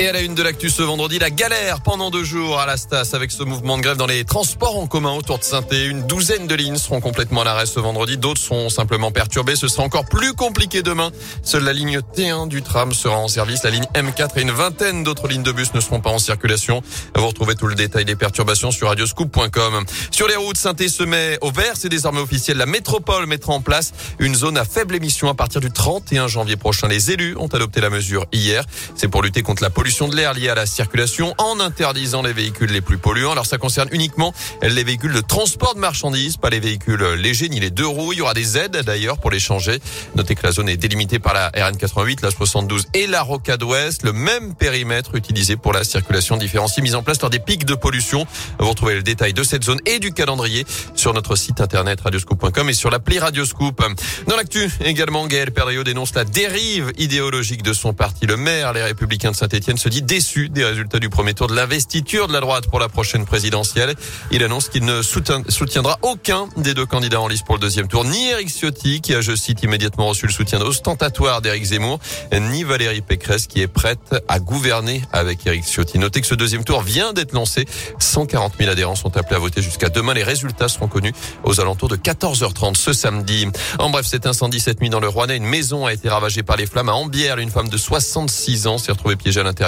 [0.00, 2.76] Et à la une de l'actu ce vendredi, la galère pendant deux jours à la
[2.76, 6.04] Stas avec ce mouvement de grève dans les transports en commun autour de saint Une
[6.08, 8.18] douzaine de lignes seront complètement à l'arrêt ce vendredi.
[8.18, 9.54] D'autres sont simplement perturbées.
[9.54, 11.12] Ce sera encore plus compliqué demain.
[11.44, 13.62] Seule la ligne T1 du tram sera en service.
[13.62, 16.82] La ligne M4 et une vingtaine d'autres lignes de bus ne seront pas en circulation.
[17.14, 19.84] Vous retrouvez tout le détail des perturbations sur radioscoop.com.
[20.10, 21.74] Sur les routes, saint se met au vert.
[21.76, 22.56] C'est désormais officiel.
[22.56, 26.56] La métropole mettra en place une zone à faible émission à partir du 31 janvier
[26.56, 26.88] prochain.
[26.88, 28.64] Les élus ont adopté la mesure hier.
[28.96, 32.22] C'est pour lutter contre la pollution pollution de l'air liée à la circulation en interdisant
[32.22, 33.32] les véhicules les plus polluants.
[33.32, 37.60] Alors ça concerne uniquement les véhicules de transport de marchandises, pas les véhicules légers ni
[37.60, 38.14] les deux roues.
[38.14, 39.80] Il y aura des aides d'ailleurs pour les changer.
[40.16, 44.04] Notez que la zone est délimitée par la RN88, la 72 et la Rocade Ouest.
[44.04, 47.74] Le même périmètre utilisé pour la circulation différenciée mise en place lors des pics de
[47.74, 48.26] pollution.
[48.58, 52.70] Vous retrouvez le détail de cette zone et du calendrier sur notre site internet radioscoop.com
[52.70, 53.84] et sur l'appli Radioscoop.
[54.28, 58.24] Dans l'actu également, Gaël Perriot dénonce la dérive idéologique de son parti.
[58.24, 61.54] Le maire, les Républicains de Saint-Etienne, se dit déçu des résultats du premier tour de
[61.54, 63.94] l'investiture de la droite pour la prochaine présidentielle.
[64.30, 68.04] Il annonce qu'il ne soutiendra aucun des deux candidats en lice pour le deuxième tour,
[68.04, 71.98] ni Eric Ciotti, qui a, je cite, immédiatement reçu le soutien ostentatoire d'Éric Zemmour,
[72.32, 75.98] ni Valérie Pécresse, qui est prête à gouverner avec Éric Ciotti.
[75.98, 77.66] Notez que ce deuxième tour vient d'être lancé.
[77.98, 80.14] 140 000 adhérents sont appelés à voter jusqu'à demain.
[80.14, 81.12] Les résultats seront connus
[81.44, 83.48] aux alentours de 14h30 ce samedi.
[83.78, 86.56] En bref, cet incendie cette nuit dans le Rouennais, une maison a été ravagée par
[86.56, 87.38] les flammes à Ambière.
[87.38, 89.63] Une femme de 66 ans s'est retrouvée piégée à l'intérieur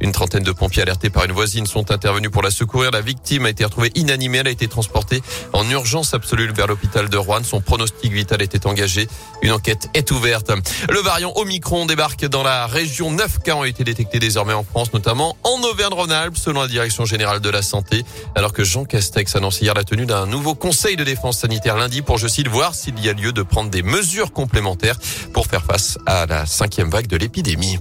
[0.00, 2.90] une trentaine de pompiers alertés par une voisine sont intervenus pour la secourir.
[2.90, 4.38] La victime a été retrouvée inanimée.
[4.38, 7.42] Elle a été transportée en urgence absolue vers l'hôpital de Rouen.
[7.44, 9.08] Son pronostic vital était engagé.
[9.42, 10.50] Une enquête est ouverte.
[10.88, 13.10] Le variant Omicron débarque dans la région.
[13.10, 17.40] Neuf cas ont été détectés désormais en France, notamment en Auvergne-Rhône-Alpes, selon la Direction générale
[17.40, 18.04] de la santé.
[18.34, 22.02] Alors que Jean Castex annonce hier la tenue d'un nouveau conseil de défense sanitaire lundi
[22.02, 24.98] pour, je cite, voir s'il y a lieu de prendre des mesures complémentaires
[25.32, 27.78] pour faire face à la cinquième vague de l'épidémie.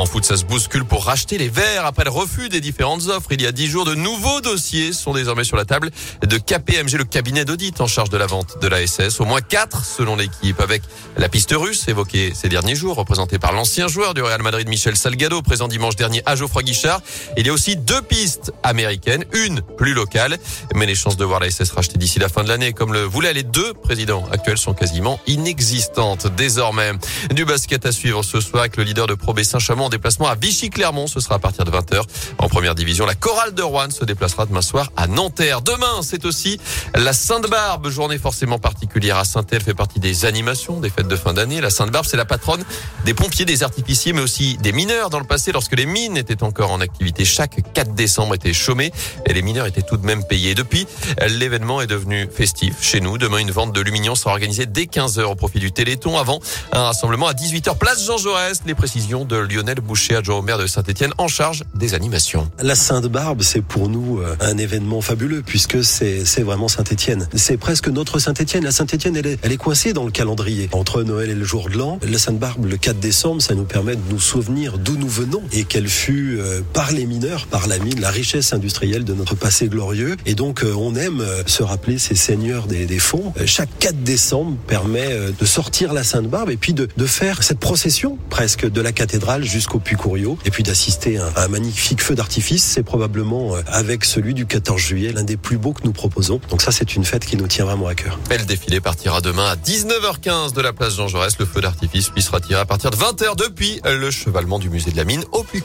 [0.00, 3.32] En foot, ça se bouscule pour racheter les verts après le refus des différentes offres.
[3.32, 5.90] Il y a dix jours, de nouveaux dossiers sont désormais sur la table
[6.26, 9.20] de KPMG, le cabinet d'audit en charge de la vente de la SS.
[9.20, 10.80] Au moins quatre selon l'équipe, avec
[11.18, 14.96] la piste russe évoquée ces derniers jours, représentée par l'ancien joueur du Real Madrid Michel
[14.96, 17.02] Salgado, présent dimanche dernier à Geoffroy Guichard.
[17.36, 20.38] Il y a aussi deux pistes américaines, une plus locale,
[20.74, 23.02] mais les chances de voir la SS rachetée d'ici la fin de l'année, comme le
[23.02, 26.92] voulaient les deux présidents actuels, sont quasiment inexistantes désormais.
[27.34, 30.34] Du basket à suivre ce soir avec le leader de Pro B Saint-Chamond déplacement à
[30.34, 31.06] Vichy-Clermont.
[31.06, 32.02] Ce sera à partir de 20h.
[32.38, 35.62] En première division, la chorale de Rouen se déplacera demain soir à Nanterre.
[35.62, 36.58] Demain, c'est aussi
[36.94, 41.16] la Sainte-Barbe, journée forcément particulière à saint Elle fait partie des animations des fêtes de
[41.16, 41.60] fin d'année.
[41.60, 42.64] La Sainte-Barbe, c'est la patronne
[43.04, 46.42] des pompiers, des artificiers, mais aussi des mineurs dans le passé lorsque les mines étaient
[46.42, 47.24] encore en activité.
[47.24, 48.92] Chaque 4 décembre était chômé
[49.26, 50.54] et les mineurs étaient tout de même payés.
[50.54, 50.86] Depuis,
[51.28, 53.18] l'événement est devenu festif chez nous.
[53.18, 56.40] Demain, une vente de lumignon sera organisée dès 15h au profit du Téléthon avant
[56.72, 58.60] un rassemblement à 18h place Jean Jaurès.
[58.66, 62.50] Les précisions de Lionel Boucher, adjoint au maire de Saint-Etienne, en charge des animations.
[62.60, 67.28] La Sainte-Barbe, c'est pour nous euh, un événement fabuleux puisque c'est vraiment Saint-Etienne.
[67.34, 68.64] C'est presque notre Saint-Etienne.
[68.64, 70.68] La Saint-Etienne, elle est, coincée dans le calendrier.
[70.72, 73.94] Entre Noël et le jour de l'an, la Sainte-Barbe, le 4 décembre, ça nous permet
[73.94, 77.78] de nous souvenir d'où nous venons et qu'elle fut, euh, par les mineurs, par la
[77.78, 80.16] mine, la richesse industrielle de notre passé glorieux.
[80.26, 83.32] Et donc, euh, on aime se rappeler ces seigneurs des, fonds.
[83.44, 88.70] chaque 4 décembre permet de sortir la Sainte-Barbe et puis de, faire cette procession presque
[88.70, 89.96] de la cathédrale jusqu'au au puy
[90.44, 92.64] et puis d'assister à, un magnifique feu d'artifice.
[92.64, 96.40] C'est probablement euh, avec celui du 14 juillet l'un des plus beaux que nous proposons.
[96.48, 98.18] Donc ça, c'est une fête qui nous tient vraiment à cœur.
[98.30, 101.38] Le défilé partira demain à 19h15 de la place Jean Jaurès.
[101.38, 104.90] Le feu d'artifice puis sera tiré à partir de 20h depuis le chevalement du musée
[104.90, 105.62] de la mine au puy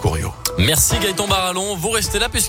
[0.58, 1.76] Merci Gaëtan Barallon.
[1.78, 2.44] Vous restez là puisque